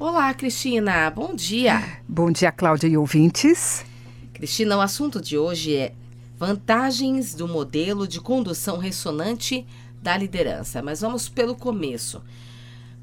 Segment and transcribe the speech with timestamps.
[0.00, 1.10] Olá, Cristina.
[1.10, 1.82] Bom dia.
[2.08, 3.84] Bom dia, Cláudia e ouvintes.
[4.32, 5.92] Cristina, o assunto de hoje é
[6.38, 9.66] vantagens do modelo de condução ressonante
[10.00, 10.80] da liderança.
[10.82, 12.22] Mas vamos pelo começo.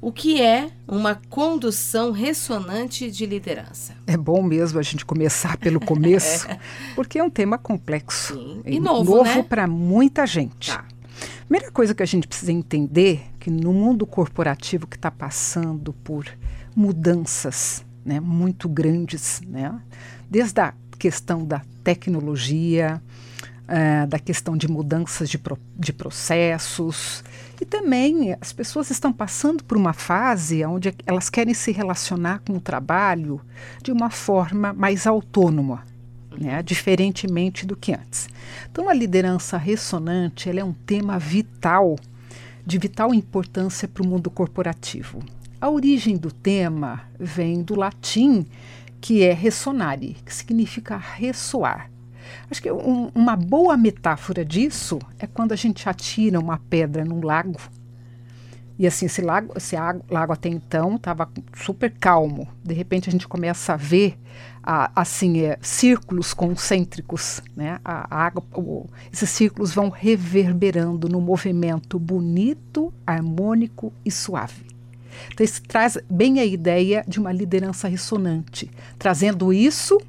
[0.00, 3.92] O que é uma condução ressonante de liderança?
[4.06, 6.46] É bom mesmo a gente começar pelo começo,
[6.96, 8.32] porque é um tema complexo.
[8.32, 8.62] Sim.
[8.64, 9.42] E E novo, novo né?
[9.42, 10.70] para muita gente.
[10.70, 10.86] Tá.
[11.46, 16.26] Primeira coisa que a gente precisa entender que no mundo corporativo que está passando por
[16.76, 19.74] mudanças né, muito grandes, né,
[20.30, 23.02] desde a questão da tecnologia,
[23.66, 27.24] eh, da questão de mudanças de, pro- de processos,
[27.60, 32.52] e também as pessoas estão passando por uma fase onde elas querem se relacionar com
[32.54, 33.40] o trabalho
[33.82, 35.82] de uma forma mais autônoma
[36.38, 38.28] né, diferentemente do que antes.
[38.70, 41.96] Então, a liderança ressonante é um tema vital,
[42.64, 45.22] de vital importância para o mundo corporativo.
[45.66, 48.46] A origem do tema vem do latim,
[49.00, 51.90] que é ressonare, que significa ressoar.
[52.48, 57.20] Acho que um- uma boa metáfora disso é quando a gente atira uma pedra num
[57.20, 57.58] lago
[58.78, 59.74] e assim, esse lago, esse
[60.08, 62.46] lago até então estava super calmo.
[62.62, 64.16] De repente a gente começa a ver
[64.62, 67.80] ah, assim é, círculos concêntricos, né?
[67.84, 68.44] A, a água,
[69.12, 74.75] esses círculos vão reverberando no movimento bonito, harmônico e suave.
[75.32, 80.00] Então isso traz bem a ideia de uma liderança ressonante, trazendo isso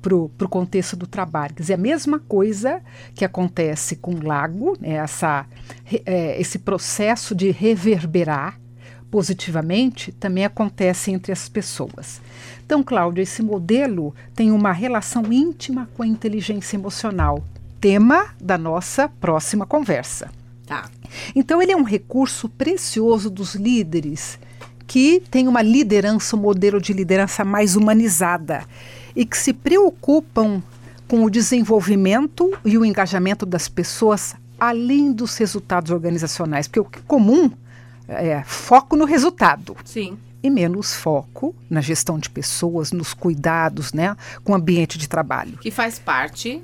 [0.00, 1.54] para o contexto do trabalho.
[1.54, 2.80] Quer dizer, a mesma coisa
[3.14, 5.46] que acontece com o lago, né, essa,
[6.04, 8.58] é, esse processo de reverberar
[9.10, 12.20] positivamente, também acontece entre as pessoas.
[12.64, 17.42] Então, Cláudia, esse modelo tem uma relação íntima com a inteligência emocional,
[17.80, 20.30] tema da nossa próxima conversa.
[20.66, 20.90] Tá.
[21.34, 24.38] Então, ele é um recurso precioso dos líderes
[24.86, 28.64] que têm uma liderança, um modelo de liderança mais humanizada
[29.14, 30.62] e que se preocupam
[31.08, 37.00] com o desenvolvimento e o engajamento das pessoas além dos resultados organizacionais, porque o é
[37.06, 37.50] comum
[38.08, 40.16] é foco no resultado Sim.
[40.42, 45.58] e menos foco na gestão de pessoas, nos cuidados, né, com o ambiente de trabalho.
[45.58, 46.62] Que faz parte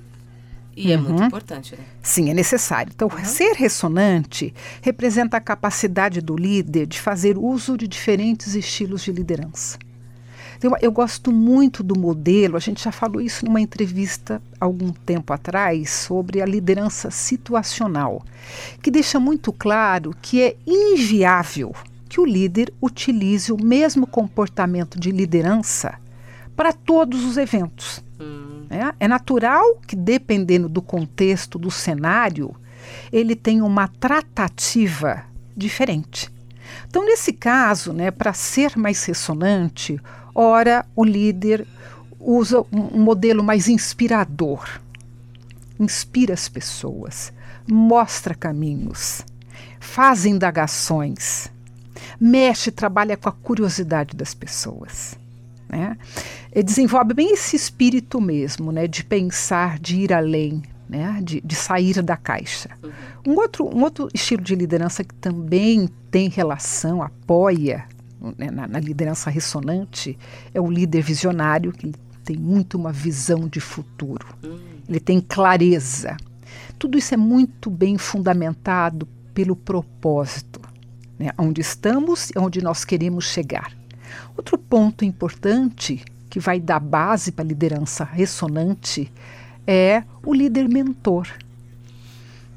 [0.76, 1.02] e é Uhum.
[1.02, 1.84] muito importante, né?
[2.02, 2.92] Sim, é necessário.
[2.94, 9.12] Então, ser ressonante representa a capacidade do líder de fazer uso de diferentes estilos de
[9.12, 9.78] liderança.
[10.56, 15.32] Então, eu gosto muito do modelo, a gente já falou isso numa entrevista algum tempo
[15.32, 18.24] atrás sobre a liderança situacional,
[18.80, 21.74] que deixa muito claro que é inviável
[22.08, 25.94] que o líder utilize o mesmo comportamento de liderança
[26.54, 28.02] para todos os eventos.
[28.72, 32.54] Hum, É, natural que, dependendo do contexto, do cenário,
[33.12, 35.24] ele tenha uma tratativa
[35.56, 36.30] diferente.
[36.88, 40.00] Então, nesse caso, né, para ser mais ressonante,
[40.34, 41.66] ora o líder
[42.18, 44.80] usa um, um modelo mais inspirador,
[45.78, 47.32] inspira as pessoas,
[47.68, 49.22] mostra caminhos,
[49.80, 51.48] faz indagações,
[52.20, 55.14] mexe, trabalha com a curiosidade das pessoas.
[55.72, 55.96] Né?
[56.52, 58.86] Eh, Desenvolve bem esse espírito mesmo, né?
[58.86, 61.18] de pensar, de ir além, né?
[61.24, 62.68] de, de sair da caixa.
[63.26, 67.86] Um, outro, um outro estilo de liderança que também tem relação, apoia
[68.38, 70.18] né, na, na liderança ressonante,
[70.52, 71.90] é o líder visionário, que
[72.22, 74.26] tem muito uma visão de futuro.
[74.88, 76.16] Ele tem clareza.
[76.78, 80.60] Tudo isso é muito bem fundamentado pelo propósito,
[81.18, 81.30] né?
[81.38, 83.72] onde estamos e onde nós queremos chegar.
[84.36, 89.12] Outro ponto importante que vai dar base para a liderança ressonante
[89.66, 91.28] é o líder mentor,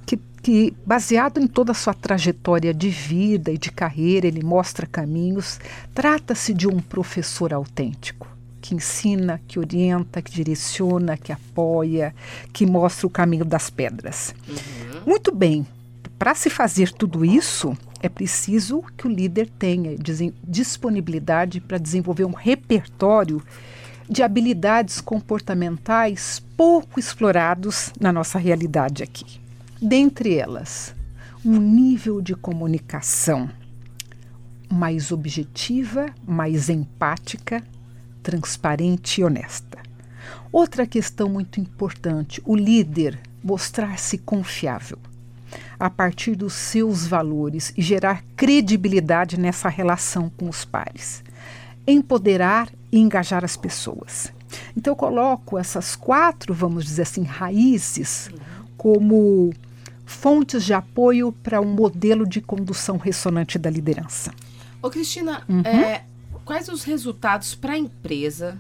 [0.06, 4.88] que, que, baseado em toda a sua trajetória de vida e de carreira, ele mostra
[4.88, 5.60] caminhos.
[5.94, 8.28] Trata-se de um professor autêntico
[8.62, 12.16] que ensina, que orienta, que direciona, que apoia,
[12.52, 14.34] que mostra o caminho das pedras.
[14.48, 15.02] uhum.
[15.06, 15.68] Muito bem,
[16.18, 19.96] para se fazer tudo isso, é preciso que o líder tenha
[20.44, 23.42] disponibilidade para desenvolver um repertório
[24.08, 29.40] de habilidades comportamentais pouco explorados na nossa realidade aqui.
[29.82, 30.94] Dentre elas,
[31.44, 33.50] um nível de comunicação
[34.72, 37.64] mais objetiva, mais empática,
[38.22, 39.80] transparente e honesta.
[40.52, 44.98] Outra questão muito importante: o líder mostrar-se confiável
[45.80, 51.24] a partir dos seus valores e gerar credibilidade nessa relação com os pares.
[51.88, 54.32] Empoderar e engajar as pessoas.
[54.76, 58.30] Então, eu coloco essas quatro, vamos dizer assim, raízes
[58.78, 59.54] como
[60.06, 64.34] fontes de apoio para um modelo de condução ressonante da liderança.
[64.82, 65.62] Ô, Cristina, Uhum.
[65.66, 66.04] é,
[66.46, 68.58] quais os resultados para a empresa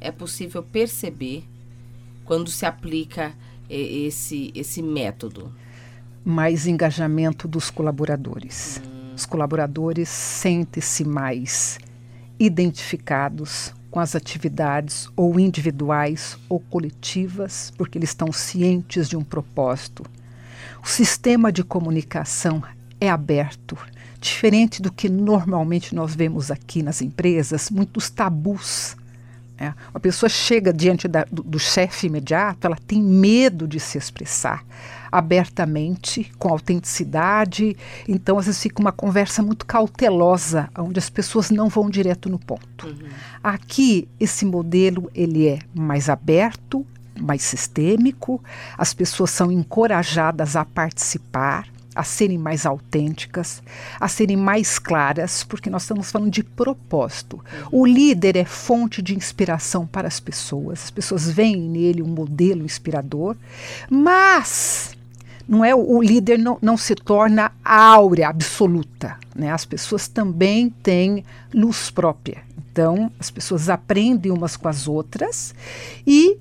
[0.00, 1.44] é possível perceber
[2.24, 3.32] quando se aplica
[3.68, 5.52] esse, esse método?
[6.24, 8.80] Mais engajamento dos colaboradores.
[9.16, 11.78] Os colaboradores sentem-se mais
[12.38, 20.04] identificados com as atividades ou individuais ou coletivas, porque eles estão cientes de um propósito.
[20.82, 22.62] O sistema de comunicação
[23.00, 23.76] é aberto,
[24.20, 28.96] diferente do que normalmente nós vemos aqui nas empresas, muitos tabus.
[29.58, 29.74] Né?
[29.92, 34.64] A pessoa chega diante da, do, do chefe imediato, ela tem medo de se expressar
[35.10, 37.76] abertamente, com autenticidade.
[38.08, 42.38] Então, às vezes, fica uma conversa muito cautelosa, onde as pessoas não vão direto no
[42.38, 42.86] ponto.
[42.86, 43.08] Uhum.
[43.42, 46.86] Aqui, esse modelo ele é mais aberto,
[47.18, 48.42] mais sistêmico,
[48.76, 53.62] as pessoas são encorajadas a participar, a serem mais autênticas,
[53.98, 57.44] a serem mais claras, porque nós estamos falando de propósito.
[57.70, 62.64] O líder é fonte de inspiração para as pessoas, as pessoas veem nele um modelo
[62.64, 63.36] inspirador,
[63.90, 64.89] mas
[65.50, 69.50] não é o líder não, não se torna áurea absoluta, né?
[69.50, 72.44] As pessoas também têm luz própria.
[72.56, 75.52] Então, as pessoas aprendem umas com as outras
[76.06, 76.38] e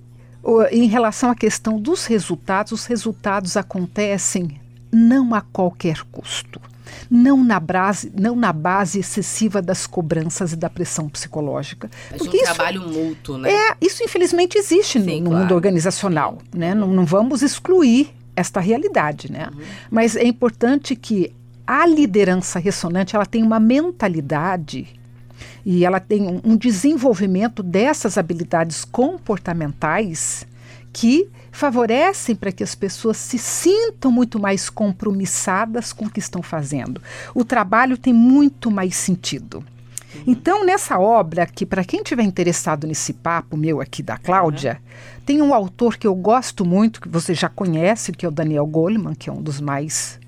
[0.72, 4.62] em relação à questão dos resultados, os resultados acontecem
[4.92, 6.62] não a qualquer custo.
[7.10, 11.90] Não na, base, não na base excessiva das cobranças e da pressão psicológica.
[12.12, 13.52] Mas porque um isso, trabalho mútuo, né?
[13.52, 16.38] É, isso infelizmente existe Sim, no, no mundo organizacional.
[16.54, 16.76] Né?
[16.76, 19.50] Não, não vamos excluir esta realidade, né?
[19.54, 19.62] Uhum.
[19.92, 21.32] Mas é importante que
[21.66, 24.88] a liderança ressonante ela tem uma mentalidade
[25.66, 30.48] e ela tem um, um desenvolvimento dessas habilidades comportamentais
[30.92, 36.42] que favorecem para que as pessoas se sintam muito mais compromissadas com o que estão
[36.42, 37.02] fazendo.
[37.36, 39.64] O trabalho tem muito mais sentido.
[40.16, 40.24] Uhum.
[40.28, 45.22] Então, nessa obra, que para quem tiver interessado nesse papo meu aqui da Cláudia, uhum.
[45.26, 48.66] tem um autor que eu gosto muito, que você já conhece, que é o Daniel
[48.66, 50.19] Goleman, que é um dos mais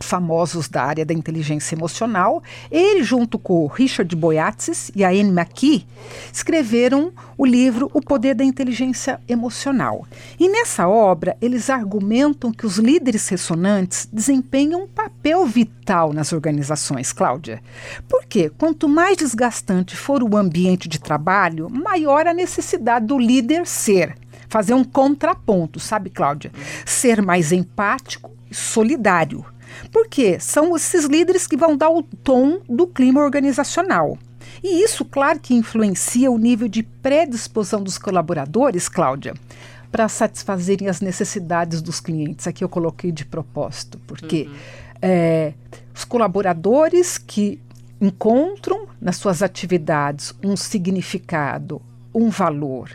[0.00, 2.42] famosos da área da inteligência emocional.
[2.70, 5.86] Ele, junto com Richard Boyatzis e a Anne McKee,
[6.32, 10.06] escreveram o livro O Poder da Inteligência Emocional.
[10.38, 17.12] E nessa obra, eles argumentam que os líderes ressonantes desempenham um papel vital nas organizações,
[17.12, 17.62] Cláudia.
[18.08, 24.16] Porque quanto mais desgastante for o ambiente de trabalho, maior a necessidade do líder ser
[24.48, 26.50] fazer um contraponto, sabe, Cláudia?
[26.84, 29.44] Ser mais empático e solidário
[29.90, 34.18] porque são esses líderes que vão dar o tom do clima organizacional.
[34.62, 39.34] E isso, claro, que influencia o nível de predisposição dos colaboradores, Cláudia,
[39.90, 42.46] para satisfazerem as necessidades dos clientes.
[42.46, 44.54] Aqui eu coloquei de propósito, porque uhum.
[45.02, 45.54] é,
[45.94, 47.60] os colaboradores que
[48.00, 51.82] encontram nas suas atividades um significado,
[52.14, 52.90] um valor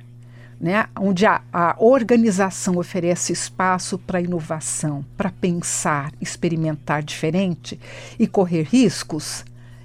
[0.59, 7.79] né, onde a, a organização oferece espaço para inovação, para pensar, experimentar diferente
[8.17, 9.43] e correr riscos,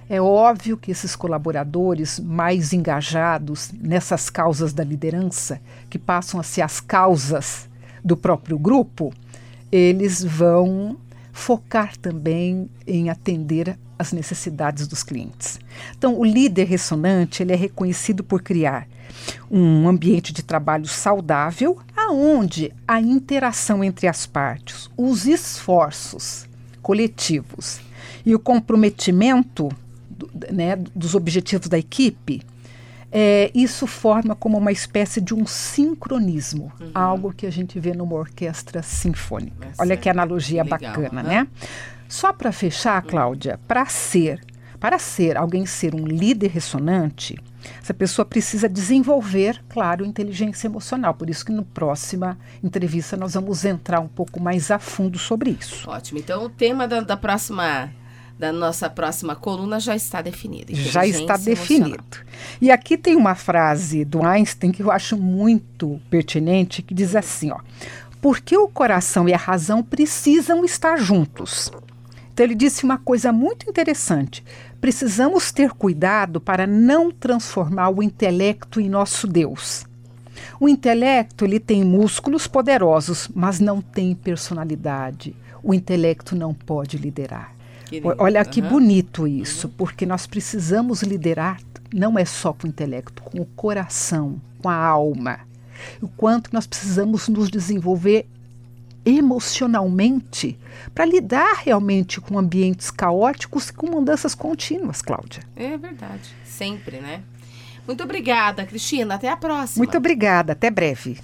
[0.08, 6.62] é óbvio que esses colaboradores mais engajados nessas causas da liderança, que passam a ser
[6.62, 7.68] as causas
[8.04, 9.12] do próprio grupo,
[9.70, 10.96] eles vão
[11.32, 15.60] focar também em atender as necessidades dos clientes.
[15.96, 18.88] Então, o líder ressonante ele é reconhecido por criar
[19.50, 26.48] um ambiente de trabalho saudável, aonde a interação entre as partes, os esforços
[26.80, 27.78] coletivos
[28.24, 29.68] e o comprometimento
[30.50, 32.40] né, dos objetivos da equipe,
[33.12, 36.90] é, isso forma como uma espécie de um sincronismo, uhum.
[36.94, 39.68] algo que a gente vê numa orquestra sinfônica.
[39.68, 41.28] É Olha que analogia Legal, bacana, né?
[41.28, 41.48] né?
[42.08, 44.40] Só para fechar, Cláudia, para ser,
[44.78, 47.36] para ser alguém ser um líder ressonante,
[47.82, 51.14] essa pessoa precisa desenvolver, claro, inteligência emocional.
[51.14, 55.50] Por isso que no próxima entrevista nós vamos entrar um pouco mais a fundo sobre
[55.50, 55.88] isso.
[55.88, 56.18] Ótimo.
[56.18, 57.90] Então o tema da, da próxima
[58.40, 60.74] da nossa próxima coluna já está definido.
[60.74, 62.02] Já está definido.
[62.58, 67.50] E aqui tem uma frase do Einstein que eu acho muito pertinente, que diz assim,
[67.50, 67.60] ó:
[68.18, 71.70] "Porque o coração e a razão precisam estar juntos?"
[72.32, 74.42] Então ele disse uma coisa muito interessante.
[74.80, 79.84] Precisamos ter cuidado para não transformar o intelecto em nosso Deus.
[80.58, 85.36] O intelecto ele tem músculos poderosos, mas não tem personalidade.
[85.62, 87.59] O intelecto não pode liderar.
[88.18, 88.68] Olha que uhum.
[88.68, 89.72] bonito isso, uhum.
[89.76, 91.58] porque nós precisamos liderar
[91.92, 95.40] não é só com o intelecto, com o coração, com a alma.
[96.00, 98.26] O quanto nós precisamos nos desenvolver
[99.04, 100.58] emocionalmente
[100.94, 105.42] para lidar realmente com ambientes caóticos e com mudanças contínuas, Cláudia.
[105.56, 107.22] É verdade, sempre, né?
[107.86, 109.14] Muito obrigada, Cristina.
[109.14, 109.82] Até a próxima.
[109.82, 111.18] Muito obrigada, até breve.